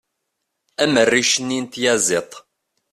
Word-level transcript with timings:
am 0.83 0.93
rric-nni 1.09 1.59
n 1.63 1.65
tyaziḍt 1.73 2.33